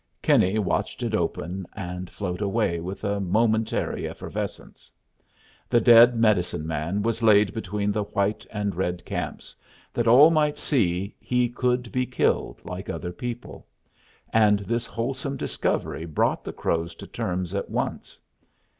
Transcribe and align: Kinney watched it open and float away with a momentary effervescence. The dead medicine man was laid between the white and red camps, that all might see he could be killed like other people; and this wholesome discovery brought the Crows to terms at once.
Kinney 0.23 0.57
watched 0.57 1.03
it 1.03 1.13
open 1.13 1.67
and 1.73 2.09
float 2.09 2.41
away 2.41 2.79
with 2.79 3.03
a 3.03 3.19
momentary 3.19 4.09
effervescence. 4.09 4.91
The 5.69 5.79
dead 5.79 6.15
medicine 6.15 6.65
man 6.65 7.03
was 7.03 7.21
laid 7.21 7.53
between 7.53 7.91
the 7.91 8.05
white 8.05 8.43
and 8.51 8.73
red 8.73 9.05
camps, 9.05 9.55
that 9.93 10.07
all 10.07 10.31
might 10.31 10.57
see 10.57 11.13
he 11.19 11.49
could 11.49 11.91
be 11.91 12.07
killed 12.07 12.65
like 12.65 12.89
other 12.89 13.11
people; 13.11 13.67
and 14.33 14.61
this 14.61 14.87
wholesome 14.87 15.37
discovery 15.37 16.05
brought 16.05 16.43
the 16.43 16.51
Crows 16.53 16.95
to 16.95 17.05
terms 17.05 17.53
at 17.53 17.69
once. 17.69 18.17